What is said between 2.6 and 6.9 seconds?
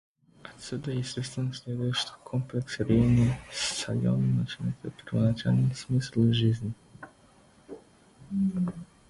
рения с саленом начинает первоначальный смысл жизни.